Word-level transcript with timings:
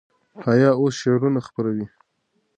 حیا 0.45 0.69
اوس 0.79 0.93
شعرونه 1.01 1.39
خپروي. 1.47 1.85